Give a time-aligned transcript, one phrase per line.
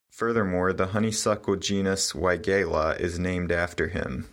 [0.09, 4.27] Furthermore, the honeysuckle genus "Weigela" is named after him.